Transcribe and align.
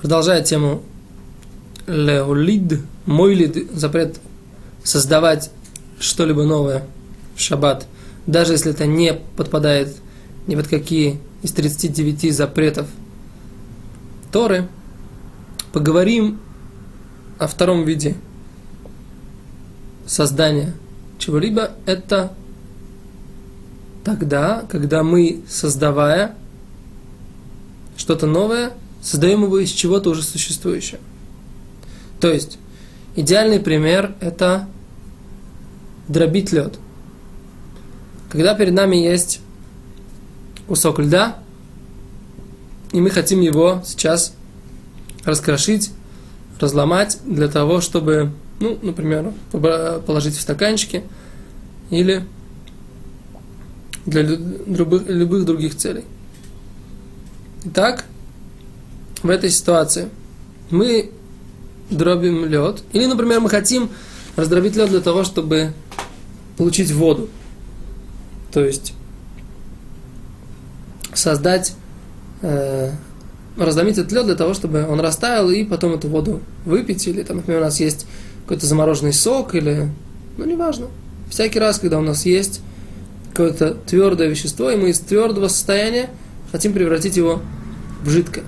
Продолжая 0.00 0.42
тему 0.42 0.82
леолид, 1.88 2.80
мойлид, 3.04 3.72
запрет 3.72 4.20
создавать 4.84 5.50
что-либо 5.98 6.44
новое 6.44 6.86
в 7.34 7.40
шаббат, 7.40 7.86
даже 8.26 8.52
если 8.52 8.70
это 8.70 8.86
не 8.86 9.14
подпадает 9.36 9.96
ни 10.46 10.54
под 10.54 10.68
какие 10.68 11.18
из 11.42 11.52
39 11.52 12.34
запретов 12.34 12.86
Торы, 14.30 14.68
поговорим 15.72 16.38
о 17.38 17.46
втором 17.48 17.84
виде 17.84 18.16
создания 20.06 20.74
чего-либо. 21.18 21.72
Это 21.86 22.32
тогда, 24.04 24.64
когда 24.68 25.02
мы, 25.02 25.42
создавая 25.48 26.34
что-то 27.96 28.26
новое, 28.26 28.72
создаем 29.08 29.42
его 29.42 29.58
из 29.58 29.70
чего-то 29.70 30.10
уже 30.10 30.22
существующего. 30.22 31.00
То 32.20 32.30
есть, 32.30 32.58
идеальный 33.16 33.58
пример– 33.58 34.14
это 34.20 34.68
дробить 36.08 36.52
лед. 36.52 36.78
Когда 38.28 38.54
перед 38.54 38.74
нами 38.74 38.96
есть 38.96 39.40
кусок 40.66 40.98
льда, 40.98 41.38
и 42.92 43.00
мы 43.00 43.08
хотим 43.08 43.40
его 43.40 43.82
сейчас 43.86 44.34
раскрошить, 45.24 45.90
разломать 46.60 47.18
для 47.24 47.48
того, 47.48 47.80
чтобы, 47.80 48.32
ну, 48.60 48.78
например, 48.82 49.32
положить 49.50 50.36
в 50.36 50.40
стаканчики 50.42 51.02
или 51.88 52.26
для 54.04 54.20
любых, 54.20 55.08
любых 55.08 55.46
других 55.46 55.76
целей. 55.76 56.04
Итак, 57.64 58.04
в 59.22 59.30
этой 59.30 59.50
ситуации 59.50 60.08
мы 60.70 61.10
дробим 61.90 62.44
лед, 62.44 62.82
или, 62.92 63.06
например, 63.06 63.40
мы 63.40 63.48
хотим 63.48 63.90
раздробить 64.36 64.76
лед 64.76 64.90
для 64.90 65.00
того, 65.00 65.24
чтобы 65.24 65.72
получить 66.56 66.90
воду. 66.92 67.28
То 68.52 68.64
есть 68.64 68.94
создать, 71.14 71.74
э, 72.42 72.90
разломить 73.56 73.98
этот 73.98 74.12
лед 74.12 74.26
для 74.26 74.34
того, 74.34 74.54
чтобы 74.54 74.86
он 74.86 75.00
растаял 75.00 75.50
и 75.50 75.64
потом 75.64 75.94
эту 75.94 76.08
воду 76.08 76.40
выпить. 76.64 77.06
Или, 77.06 77.22
там, 77.22 77.38
например, 77.38 77.60
у 77.60 77.64
нас 77.64 77.80
есть 77.80 78.06
какой-то 78.42 78.66
замороженный 78.66 79.12
сок, 79.12 79.54
или, 79.54 79.90
ну, 80.36 80.44
неважно. 80.44 80.86
Всякий 81.30 81.58
раз, 81.58 81.78
когда 81.78 81.98
у 81.98 82.02
нас 82.02 82.24
есть 82.24 82.60
какое-то 83.30 83.74
твердое 83.86 84.28
вещество, 84.28 84.70
и 84.70 84.76
мы 84.76 84.90
из 84.90 85.00
твердого 85.00 85.48
состояния 85.48 86.10
хотим 86.50 86.72
превратить 86.72 87.16
его 87.16 87.40
в 88.02 88.08
жидкое. 88.08 88.44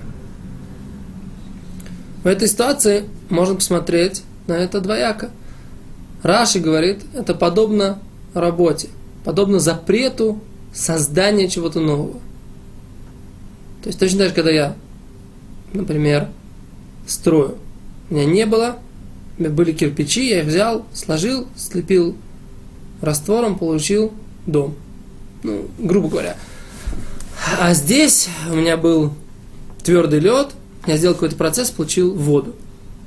В 2.23 2.27
этой 2.27 2.47
ситуации 2.47 3.05
можно 3.29 3.55
посмотреть 3.55 4.23
на 4.47 4.53
это 4.53 4.79
двояко. 4.79 5.31
Раши 6.23 6.59
говорит, 6.59 6.99
это 7.15 7.33
подобно 7.33 7.99
работе, 8.33 8.89
подобно 9.23 9.59
запрету 9.59 10.39
создания 10.73 11.49
чего-то 11.49 11.79
нового. 11.79 12.19
То 13.81 13.87
есть 13.87 13.99
точно 13.99 14.19
так 14.19 14.29
же, 14.29 14.35
когда 14.35 14.51
я, 14.51 14.75
например, 15.73 16.27
строю, 17.07 17.57
у 18.09 18.13
меня 18.13 18.25
не 18.25 18.45
было, 18.45 18.77
у 19.37 19.41
меня 19.41 19.51
были 19.51 19.71
кирпичи, 19.71 20.29
я 20.29 20.41
их 20.41 20.45
взял, 20.45 20.85
сложил, 20.93 21.47
слепил 21.55 22.15
раствором, 23.01 23.57
получил 23.57 24.13
дом. 24.45 24.75
Ну, 25.43 25.67
грубо 25.79 26.09
говоря. 26.09 26.35
А 27.59 27.73
здесь 27.73 28.29
у 28.51 28.55
меня 28.55 28.77
был 28.77 29.13
твердый 29.83 30.19
лед, 30.19 30.49
я 30.85 30.97
сделал 30.97 31.13
какой-то 31.13 31.35
процесс, 31.35 31.69
получил 31.69 32.13
воду. 32.13 32.51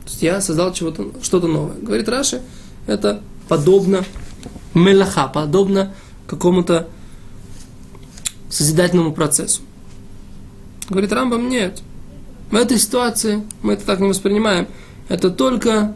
То 0.05 0.11
есть 0.11 0.23
я 0.23 0.41
создал 0.41 0.73
чего-то, 0.73 1.11
что-то 1.23 1.47
новое. 1.49 1.77
Говорит 1.81 2.09
Раши, 2.09 2.43
это 2.87 3.21
подобно 3.49 4.05
мелаха, 4.75 5.29
подобно 5.29 5.95
какому-то 6.27 6.89
созидательному 8.51 9.13
процессу. 9.13 9.63
Говорит 10.89 11.13
Рамбам, 11.13 11.49
нет. 11.49 11.83
В 12.51 12.57
этой 12.57 12.79
ситуации 12.79 13.43
мы 13.63 13.73
это 13.73 13.85
так 13.85 14.01
не 14.01 14.09
воспринимаем. 14.09 14.69
Это 15.09 15.31
только 15.31 15.95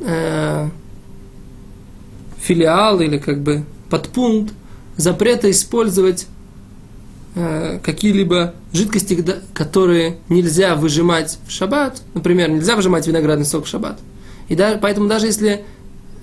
э, 0.00 0.68
филиал 2.40 3.00
или 3.00 3.18
как 3.18 3.42
бы 3.42 3.64
подпункт 3.90 4.54
запрета 4.96 5.50
использовать 5.50 6.26
какие-либо 7.34 8.54
жидкости, 8.72 9.24
которые 9.54 10.18
нельзя 10.28 10.74
выжимать 10.74 11.38
в 11.46 11.50
шаббат. 11.50 12.02
Например, 12.14 12.50
нельзя 12.50 12.76
выжимать 12.76 13.06
виноградный 13.06 13.46
сок 13.46 13.64
в 13.64 13.68
шаббат. 13.68 13.98
И 14.48 14.54
да, 14.54 14.78
поэтому 14.80 15.08
даже 15.08 15.26
если 15.26 15.64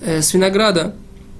э, 0.01 0.21
с 0.21 0.33
винограда 0.33 0.95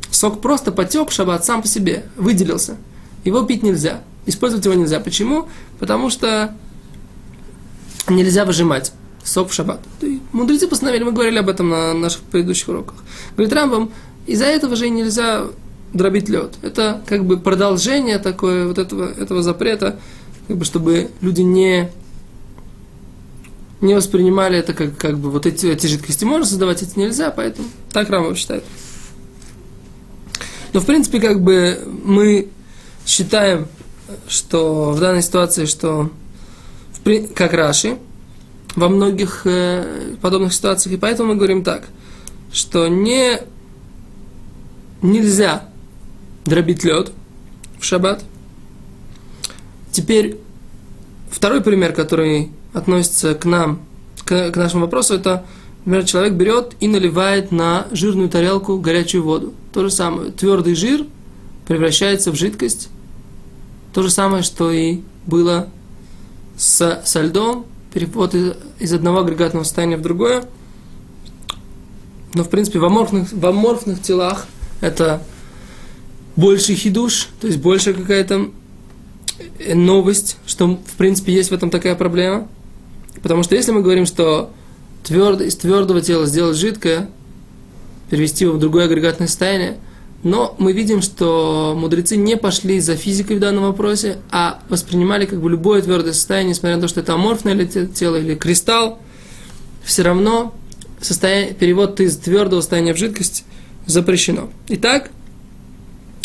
сок 0.10 0.42
просто 0.42 0.72
потек 0.72 1.10
в 1.10 1.14
шаббат 1.14 1.46
сам 1.46 1.62
по 1.62 1.68
себе, 1.68 2.06
выделился, 2.16 2.78
его 3.24 3.44
пить 3.44 3.62
нельзя. 3.62 4.02
Использовать 4.26 4.66
его 4.66 4.76
нельзя. 4.76 5.00
Почему? 5.00 5.48
Потому 5.80 6.10
что 6.10 6.56
нельзя 8.08 8.46
выжимать 8.46 8.92
сок 9.24 9.50
в 9.50 9.54
шаббат. 9.54 9.82
Мудрецы 10.32 10.68
постановили, 10.68 11.04
мы 11.04 11.12
говорили 11.12 11.38
об 11.38 11.50
этом 11.50 11.70
на 11.70 11.94
наших 11.94 12.22
предыдущих 12.22 12.70
уроках. 12.70 12.96
Говорит 13.36 13.54
Рамбам, 13.54 13.92
из-за 14.26 14.46
этого 14.46 14.76
же 14.76 14.90
нельзя 14.90 15.46
дробить 15.94 16.30
лед. 16.30 16.56
Это 16.62 17.02
как 17.06 17.26
бы 17.26 17.40
продолжение 17.40 18.20
такое 18.20 18.68
вот 18.68 18.78
этого, 18.78 19.10
этого 19.10 19.42
запрета, 19.42 20.00
как 20.48 20.58
бы 20.58 20.66
чтобы 20.66 21.10
люди 21.22 21.42
не, 21.42 21.90
не 23.82 23.96
воспринимали 23.96 24.58
это 24.58 24.74
как, 24.74 24.98
как 24.98 25.18
бы 25.18 25.32
вот 25.32 25.46
эти, 25.46 25.68
эти 25.68 25.88
жидкости 25.88 26.26
можно 26.26 26.46
создавать, 26.46 26.84
эти 26.84 26.98
нельзя, 26.98 27.32
поэтому 27.32 27.68
так 27.92 28.10
Рамов 28.10 28.38
считает. 28.38 28.64
Но 30.74 30.80
в 30.80 30.86
принципе 30.86 31.20
как 31.20 31.42
бы 31.42 31.80
мы 32.04 32.50
считаем, 33.06 33.68
что 34.28 34.92
в 34.92 35.00
данной 35.00 35.24
ситуации, 35.24 35.66
что 35.66 36.12
как 37.34 37.54
Раши, 37.54 37.98
во 38.76 38.88
многих 38.88 39.42
э, 39.46 40.16
подобных 40.22 40.54
ситуациях, 40.54 40.94
и 40.94 40.98
поэтому 40.98 41.30
мы 41.30 41.36
говорим 41.36 41.64
так, 41.64 41.86
что 42.52 42.88
не 42.88 43.40
нельзя 45.02 45.69
дробить 46.46 46.84
лед 46.84 47.12
в 47.80 47.86
шаббат. 47.86 48.24
Теперь 49.92 50.38
второй 51.30 51.62
пример, 51.62 51.94
который 51.94 52.52
относится 52.74 53.36
к 53.36 53.46
нам, 53.46 53.82
к, 54.26 54.52
к 54.52 54.56
нашему 54.56 54.84
вопросу, 54.84 55.16
это, 55.16 55.46
например, 55.86 56.06
человек 56.06 56.34
берет 56.34 56.76
и 56.80 56.88
наливает 56.88 57.52
на 57.52 57.88
жирную 57.92 58.30
тарелку 58.30 58.78
горячую 58.78 59.24
воду. 59.24 59.54
То 59.74 59.84
же 59.84 59.92
самое. 59.92 60.32
Твердый 60.32 60.76
жир 60.76 61.06
превращается 61.68 62.32
в 62.32 62.36
жидкость. 62.36 62.90
То 63.94 64.04
же 64.04 64.10
самое, 64.10 64.44
что 64.44 64.72
и 64.72 65.02
было 65.26 65.68
с, 66.58 67.02
со 67.06 67.22
льдом, 67.22 67.66
переход 67.94 68.36
из, 68.36 68.54
из 68.80 68.94
одного 68.94 69.20
агрегатного 69.20 69.64
состояния 69.64 69.98
в 69.98 70.02
другое. 70.02 70.46
Но, 72.34 72.44
в 72.44 72.50
принципе, 72.50 72.80
в 72.80 72.86
аморфных, 72.86 73.32
в 73.32 73.46
аморфных 73.46 74.02
телах 74.02 74.46
это 74.82 75.22
больше 76.40 76.74
хидуш, 76.74 77.28
то 77.42 77.48
есть 77.48 77.60
больше 77.60 77.94
какая-то 77.94 78.50
э, 79.60 79.76
новость, 79.76 80.38
что 80.46 80.68
в 80.68 80.98
принципе 80.98 81.34
есть 81.34 81.52
в 81.52 81.54
этом 81.54 81.70
такая 81.70 81.96
проблема. 81.96 82.48
Потому 83.22 83.44
что 83.44 83.56
если 83.56 83.72
мы 83.72 83.82
говорим, 83.82 84.06
что 84.06 84.52
твердо, 85.04 85.44
из 85.44 85.56
твердого 85.56 86.02
тела 86.02 86.26
сделать 86.26 86.58
жидкое, 86.58 87.10
перевести 88.10 88.46
его 88.46 88.56
в 88.56 88.60
другое 88.60 88.86
агрегатное 88.86 89.28
состояние, 89.28 89.78
но 90.24 90.56
мы 90.58 90.74
видим, 90.74 91.02
что 91.02 91.76
мудрецы 91.78 92.18
не 92.18 92.36
пошли 92.36 92.80
за 92.80 92.96
физикой 92.96 93.38
в 93.38 93.40
данном 93.40 93.66
вопросе, 93.66 94.18
а 94.32 94.62
воспринимали 94.68 95.26
как 95.26 95.42
бы 95.42 95.50
любое 95.50 95.82
твердое 95.82 96.14
состояние, 96.14 96.52
несмотря 96.52 96.76
на 96.76 96.82
то, 96.82 96.88
что 96.88 97.00
это 97.02 97.14
аморфное 97.14 97.66
тело 97.66 98.18
или 98.18 98.36
кристалл, 98.36 99.00
все 99.84 100.04
равно 100.04 100.54
состояние, 101.02 101.54
перевод 101.54 102.00
из 102.00 102.18
твердого 102.18 102.62
состояния 102.62 102.94
в 102.94 102.98
жидкость 102.98 103.46
запрещено. 103.86 104.50
Итак, 104.68 105.12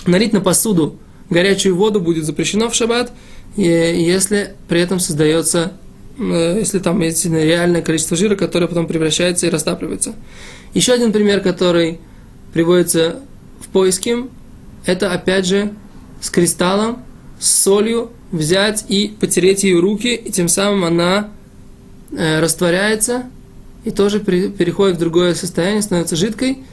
налить 0.06 0.32
на 0.32 0.40
посуду 0.40 0.98
горячую 1.30 1.76
воду 1.76 2.00
будет 2.00 2.24
запрещено 2.24 2.68
в 2.68 2.74
шаббат, 2.74 3.12
если 3.56 4.54
при 4.68 4.80
этом 4.80 5.00
создается, 5.00 5.72
э, 6.18 6.56
если 6.58 6.78
там 6.78 7.00
есть 7.00 7.24
реальное 7.26 7.82
количество 7.82 8.16
жира, 8.16 8.36
которое 8.36 8.66
потом 8.66 8.86
превращается 8.86 9.46
и 9.46 9.50
растапливается. 9.50 10.14
Еще 10.74 10.92
один 10.92 11.12
пример, 11.12 11.40
который 11.40 12.00
приводится 12.52 13.20
в 13.60 13.68
поиске, 13.68 14.24
это 14.86 15.12
опять 15.12 15.46
же 15.46 15.72
с 16.20 16.30
кристаллом, 16.30 17.02
с 17.38 17.62
солью 17.62 18.10
взять 18.32 18.84
и 18.88 19.14
потереть 19.20 19.64
ее 19.64 19.80
руки, 19.80 20.14
и 20.14 20.30
тем 20.30 20.48
самым 20.48 20.84
она 20.84 21.30
э, 22.12 22.40
растворяется 22.40 23.24
и 23.84 23.90
тоже 23.90 24.18
переходит 24.20 24.96
в 24.96 25.00
другое 25.00 25.34
состояние, 25.34 25.82
становится 25.82 26.16
жидкой– 26.16 26.58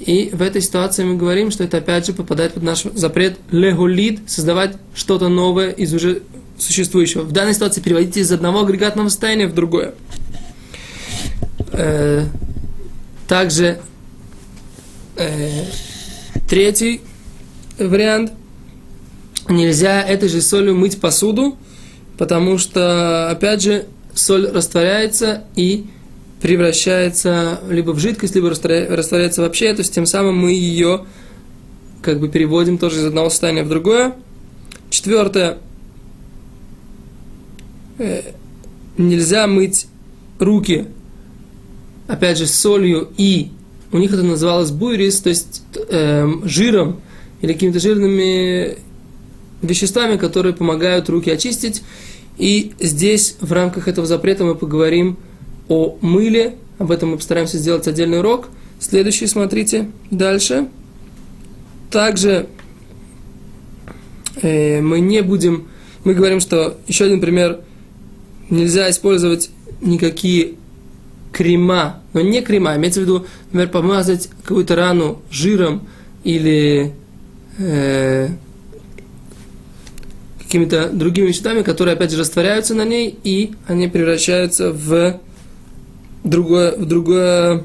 и 0.00 0.30
в 0.32 0.42
этой 0.42 0.62
ситуации 0.62 1.04
мы 1.04 1.16
говорим, 1.16 1.50
что 1.50 1.64
это 1.64 1.78
опять 1.78 2.06
же 2.06 2.12
попадает 2.12 2.54
под 2.54 2.62
наш 2.62 2.82
запрет 2.82 3.38
легулит, 3.50 4.20
создавать 4.30 4.76
что-то 4.94 5.28
новое 5.28 5.70
из 5.70 5.92
уже 5.92 6.22
существующего. 6.56 7.22
В 7.22 7.32
данной 7.32 7.54
ситуации 7.54 7.80
переводите 7.80 8.20
из 8.20 8.30
одного 8.30 8.60
агрегатного 8.60 9.08
состояния 9.08 9.46
в 9.46 9.54
другое. 9.54 9.94
Э, 11.72 12.26
также 13.26 13.80
э, 15.16 15.64
третий 16.48 17.00
вариант. 17.78 18.32
Нельзя 19.48 20.02
этой 20.02 20.28
же 20.28 20.42
солью 20.42 20.76
мыть 20.76 21.00
посуду, 21.00 21.56
потому 22.18 22.58
что, 22.58 23.30
опять 23.30 23.62
же, 23.62 23.86
соль 24.14 24.46
растворяется 24.46 25.44
и 25.56 25.86
превращается 26.40 27.60
либо 27.68 27.90
в 27.90 27.98
жидкость, 27.98 28.34
либо 28.34 28.48
растворяется 28.48 29.42
вообще, 29.42 29.72
то 29.74 29.80
есть 29.80 29.94
тем 29.94 30.06
самым 30.06 30.38
мы 30.38 30.52
ее 30.52 31.04
как 32.02 32.20
бы 32.20 32.28
переводим 32.28 32.78
тоже 32.78 33.00
из 33.00 33.06
одного 33.06 33.28
состояния 33.28 33.64
в 33.64 33.68
другое. 33.68 34.14
Четвертое. 34.88 35.58
Э, 37.98 38.22
нельзя 38.96 39.46
мыть 39.46 39.86
руки, 40.38 40.86
опять 42.06 42.38
же, 42.38 42.46
солью 42.46 43.08
и 43.16 43.50
у 43.90 43.98
них 43.98 44.12
это 44.12 44.22
называлось 44.22 44.70
буйрис, 44.70 45.20
то 45.20 45.30
есть 45.30 45.62
э, 45.88 46.28
жиром 46.44 47.00
или 47.40 47.52
какими-то 47.52 47.80
жирными 47.80 48.76
веществами, 49.62 50.16
которые 50.16 50.54
помогают 50.54 51.08
руки 51.08 51.30
очистить. 51.30 51.82
И 52.36 52.72
здесь 52.78 53.36
в 53.40 53.52
рамках 53.52 53.88
этого 53.88 54.06
запрета 54.06 54.44
мы 54.44 54.54
поговорим 54.54 55.16
о 55.68 55.96
мыле. 56.00 56.56
Об 56.78 56.90
этом 56.90 57.10
мы 57.10 57.16
постараемся 57.16 57.58
сделать 57.58 57.86
отдельный 57.88 58.20
урок. 58.20 58.48
Следующий, 58.80 59.26
смотрите, 59.26 59.90
дальше. 60.10 60.68
Также 61.90 62.46
э, 64.42 64.80
мы 64.80 65.00
не 65.00 65.22
будем, 65.22 65.68
мы 66.04 66.14
говорим, 66.14 66.40
что 66.40 66.78
еще 66.86 67.06
один 67.06 67.20
пример, 67.20 67.60
нельзя 68.50 68.88
использовать 68.90 69.50
никакие 69.80 70.54
крема, 71.32 72.02
но 72.12 72.20
не 72.20 72.40
крема, 72.40 72.76
имеется 72.76 73.00
в 73.00 73.02
виду, 73.04 73.26
например, 73.46 73.68
помазать 73.68 74.28
какую-то 74.42 74.76
рану 74.76 75.22
жиром 75.30 75.86
или 76.24 76.92
э, 77.58 78.28
какими-то 80.38 80.88
другими 80.90 81.28
веществами, 81.28 81.62
которые 81.62 81.94
опять 81.94 82.10
же 82.10 82.18
растворяются 82.18 82.74
на 82.74 82.84
ней, 82.84 83.18
и 83.22 83.52
они 83.66 83.88
превращаются 83.88 84.72
в 84.72 85.20
другое, 86.28 86.76
в 86.76 86.86
другое 86.86 87.64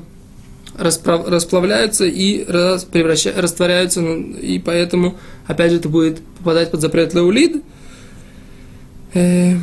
расплавляются 0.76 2.06
и 2.06 2.44
превращаются, 2.46 3.42
растворяются, 3.42 4.02
и 4.02 4.60
поэтому, 4.60 5.18
опять 5.46 5.72
же, 5.72 5.78
это 5.78 5.90
будет 5.90 6.22
попадать 6.40 6.72
под 6.72 6.82
запрет 6.82 7.14
леулид. 7.14 7.64
Э, 9.14 9.54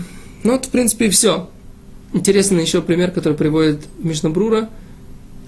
ну, 0.45 0.53
вот, 0.53 0.67
в 0.67 0.69
принципе, 0.71 1.07
и 1.07 1.11
все. 1.11 1.51
Интересный 2.13 2.63
еще 2.63 2.81
пример, 2.81 3.11
который 3.11 3.35
приводит 3.35 3.81
Мишнабрура, 3.99 4.69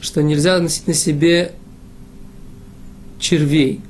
что 0.01 0.23
нельзя 0.23 0.59
носить 0.59 0.89
на 0.89 0.95
себе 0.95 1.53
червей, 3.21 3.81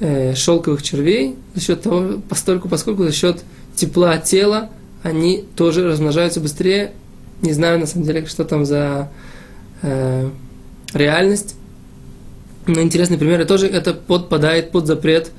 э, 0.00 0.34
шелковых 0.34 0.82
червей, 0.82 1.36
за 1.54 1.60
счет 1.60 1.82
того, 1.82 2.20
постольку, 2.28 2.68
поскольку 2.68 3.02
за 3.04 3.12
счет 3.12 3.42
тепла 3.74 4.18
тела 4.18 4.70
они 5.02 5.44
тоже 5.56 5.86
размножаются 5.86 6.40
быстрее. 6.40 6.92
Не 7.42 7.52
знаю, 7.52 7.78
на 7.78 7.86
самом 7.86 8.06
деле, 8.06 8.26
что 8.26 8.44
там 8.44 8.64
за 8.64 9.10
э, 9.82 10.30
реальность. 10.92 11.56
Но 12.66 12.80
интересный 12.80 13.18
пример, 13.18 13.40
и 13.40 13.44
тоже 13.44 13.66
это 13.66 13.92
подпадает 13.92 14.70
под 14.70 14.86
запрет 14.86 15.30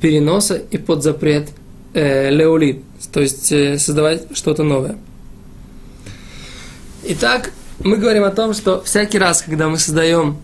переноса 0.00 0.56
и 0.56 0.76
под 0.76 1.02
запрет 1.02 1.48
э, 1.94 2.30
леолит, 2.30 2.82
то 3.12 3.20
есть 3.20 3.50
э, 3.52 3.78
создавать 3.78 4.24
что-то 4.34 4.62
новое. 4.62 4.98
Итак, 7.04 7.52
мы 7.82 7.96
говорим 7.96 8.24
о 8.24 8.30
том, 8.30 8.52
что 8.52 8.82
всякий 8.82 9.18
раз, 9.18 9.42
когда 9.42 9.68
мы 9.68 9.78
создаем 9.78 10.36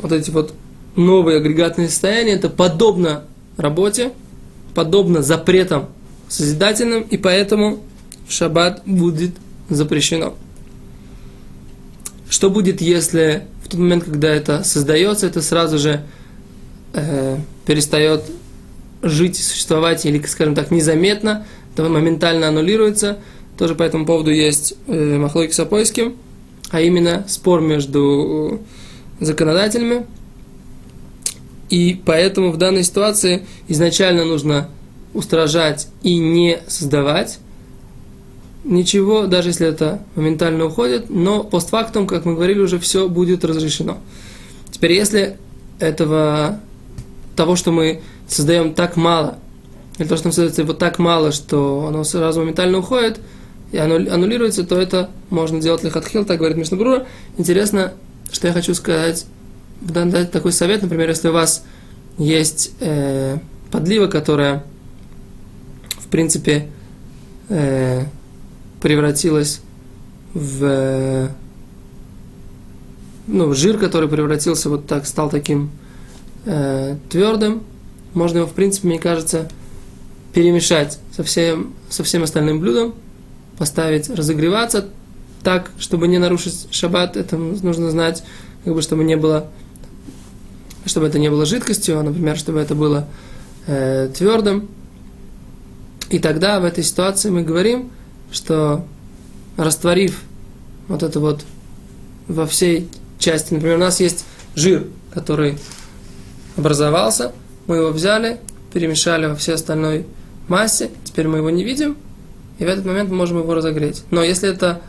вот 0.00 0.12
эти 0.12 0.30
вот 0.30 0.54
новые 0.94 1.38
агрегатные 1.38 1.88
состояния, 1.88 2.32
это 2.32 2.48
подобно 2.48 3.24
работе, 3.56 4.12
подобно 4.74 5.22
запретам 5.22 5.88
созидательным, 6.28 7.02
и 7.02 7.16
поэтому 7.16 7.80
шаббат 8.28 8.82
будет 8.86 9.32
запрещено. 9.70 10.34
Что 12.28 12.50
будет, 12.50 12.80
если 12.80 13.44
в 13.64 13.68
тот 13.68 13.80
момент, 13.80 14.04
когда 14.04 14.28
это 14.28 14.62
создается, 14.64 15.26
это 15.26 15.42
сразу 15.42 15.78
же 15.78 16.02
э, 16.92 17.38
перестает 17.66 18.22
жить, 19.02 19.36
существовать, 19.36 20.04
или, 20.04 20.20
скажем 20.26 20.54
так, 20.54 20.70
незаметно, 20.70 21.46
это 21.72 21.88
моментально 21.88 22.48
аннулируется– 22.48 23.18
тоже 23.60 23.74
по 23.74 23.82
этому 23.82 24.06
поводу 24.06 24.30
есть 24.30 24.72
э, 24.86 25.18
Махлойки 25.18 25.52
Сапойским, 25.52 26.16
а 26.70 26.80
именно 26.80 27.26
спор 27.28 27.60
между 27.60 28.62
законодателями. 29.20 30.06
И 31.68 32.00
поэтому 32.06 32.52
в 32.52 32.56
данной 32.56 32.84
ситуации 32.84 33.44
изначально 33.68 34.24
нужно 34.24 34.70
устражать 35.12 35.88
и 36.02 36.16
не 36.16 36.58
создавать 36.68 37.38
ничего, 38.64 39.26
даже 39.26 39.50
если 39.50 39.66
это 39.66 40.02
моментально 40.14 40.66
уходит, 40.66 41.10
но 41.10 41.44
постфактум, 41.44 42.06
как 42.06 42.24
мы 42.24 42.34
говорили, 42.34 42.60
уже 42.60 42.78
все 42.78 43.08
будет 43.08 43.44
разрешено. 43.44 43.98
Теперь, 44.70 44.92
если 44.92 45.38
этого, 45.78 46.60
того, 47.36 47.56
что 47.56 47.72
мы 47.72 48.02
создаем 48.28 48.74
так 48.74 48.96
мало, 48.96 49.38
или 49.98 50.06
то, 50.06 50.16
что 50.16 50.26
нам 50.26 50.32
создается 50.32 50.62
его 50.62 50.72
так 50.72 50.98
мало, 50.98 51.32
что 51.32 51.86
оно 51.88 52.04
сразу 52.04 52.40
моментально 52.40 52.78
уходит– 52.78 53.20
и 53.72 53.78
аннулируется, 53.78 54.64
то 54.64 54.80
это 54.80 55.10
можно 55.30 55.60
делать 55.60 55.84
лихатхил, 55.84 56.24
так 56.24 56.38
говорит 56.38 56.56
Мишнабрура. 56.56 57.06
Интересно, 57.38 57.92
что 58.32 58.48
я 58.48 58.52
хочу 58.52 58.74
сказать, 58.74 59.26
дать 59.80 60.32
такой 60.32 60.52
совет, 60.52 60.82
например, 60.82 61.08
если 61.08 61.28
у 61.28 61.32
вас 61.32 61.64
есть 62.18 62.72
э, 62.80 63.38
подлива, 63.70 64.08
которая, 64.08 64.64
в 65.98 66.08
принципе, 66.08 66.68
э, 67.48 68.06
превратилась 68.80 69.60
в 70.34 70.64
э, 70.64 71.28
ну, 73.26 73.54
жир, 73.54 73.78
который 73.78 74.08
превратился 74.08 74.68
вот 74.70 74.86
так, 74.86 75.06
стал 75.06 75.30
таким 75.30 75.70
э, 76.44 76.96
твердым, 77.08 77.62
можно 78.14 78.38
его, 78.38 78.46
в 78.46 78.52
принципе, 78.52 78.88
мне 78.88 78.98
кажется, 78.98 79.48
перемешать 80.32 80.98
со 81.14 81.22
всем, 81.22 81.74
со 81.88 82.02
всем 82.04 82.22
остальным 82.22 82.60
блюдом, 82.60 82.94
поставить 83.58 84.08
разогреваться 84.10 84.88
так, 85.42 85.70
чтобы 85.78 86.08
не 86.08 86.18
нарушить 86.18 86.68
шаббат, 86.70 87.16
это 87.16 87.36
нужно 87.36 87.90
знать, 87.90 88.22
как 88.64 88.74
бы, 88.74 88.82
чтобы 88.82 89.04
не 89.04 89.16
было, 89.16 89.46
чтобы 90.84 91.06
это 91.06 91.18
не 91.18 91.30
было 91.30 91.46
жидкостью, 91.46 91.98
а, 91.98 92.02
например, 92.02 92.36
чтобы 92.36 92.60
это 92.60 92.74
было 92.74 93.06
э, 93.66 94.10
твердым. 94.14 94.68
И 96.10 96.18
тогда 96.18 96.60
в 96.60 96.64
этой 96.64 96.82
ситуации 96.84 97.30
мы 97.30 97.42
говорим, 97.42 97.90
что 98.32 98.84
растворив 99.56 100.22
вот 100.88 101.02
это 101.02 101.20
вот 101.20 101.44
во 102.28 102.46
всей 102.46 102.88
части, 103.18 103.54
например, 103.54 103.76
у 103.76 103.80
нас 103.80 104.00
есть 104.00 104.24
жир, 104.54 104.86
который 105.12 105.58
образовался, 106.56 107.32
мы 107.66 107.76
его 107.76 107.90
взяли, 107.90 108.38
перемешали 108.72 109.26
во 109.26 109.34
всей 109.34 109.54
остальной 109.54 110.06
массе, 110.48 110.90
теперь 111.04 111.28
мы 111.28 111.38
его 111.38 111.50
не 111.50 111.64
видим, 111.64 111.96
и 112.58 112.64
в 112.64 112.68
этот 112.68 112.84
момент 112.84 113.10
мы 113.10 113.16
можем 113.16 113.38
его 113.38 113.54
разогреть. 113.54 114.04
Но 114.10 114.22
если 114.22 114.48
это 114.48 114.80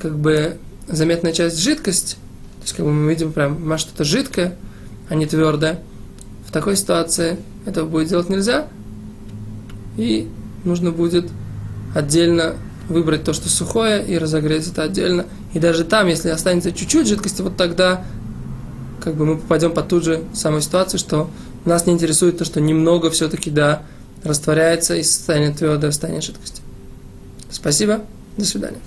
как 0.00 0.18
бы 0.18 0.58
заметная 0.86 1.32
часть 1.32 1.58
жидкость, 1.58 2.14
то 2.58 2.62
есть 2.62 2.72
как 2.74 2.84
бы 2.84 2.92
мы 2.92 3.10
видим 3.10 3.32
прям 3.32 3.78
что-то 3.78 4.04
жидкое, 4.04 4.56
а 5.08 5.14
не 5.14 5.26
твердое, 5.26 5.80
в 6.46 6.52
такой 6.52 6.76
ситуации 6.76 7.36
этого 7.66 7.88
будет 7.88 8.08
делать 8.08 8.28
нельзя, 8.28 8.68
и 9.96 10.28
нужно 10.64 10.90
будет 10.92 11.28
отдельно 11.94 12.56
выбрать 12.90 13.24
то, 13.24 13.32
что 13.32 13.48
сухое, 13.48 14.04
и 14.04 14.18
разогреть 14.18 14.66
это 14.68 14.82
отдельно. 14.82 15.26
И 15.54 15.58
даже 15.58 15.84
там, 15.84 16.08
если 16.08 16.28
останется 16.28 16.72
чуть-чуть 16.72 17.06
жидкости, 17.08 17.42
вот 17.42 17.56
тогда 17.56 18.04
как 19.02 19.14
бы 19.14 19.24
мы 19.24 19.36
попадем 19.38 19.72
под 19.72 19.88
ту 19.88 20.00
же 20.00 20.24
самую 20.34 20.60
ситуацию, 20.60 21.00
что 21.00 21.30
нас 21.64 21.86
не 21.86 21.94
интересует 21.94 22.38
то, 22.38 22.44
что 22.44 22.60
немного 22.60 23.10
все-таки, 23.10 23.50
да, 23.50 23.82
растворяется 24.24 24.96
из 24.96 25.10
состояния 25.10 25.54
твердого 25.54 25.90
в 25.90 25.94
состояние 25.94 26.22
жидкости. 26.22 26.62
Спасибо. 27.50 28.00
До 28.36 28.44
свидания. 28.44 28.78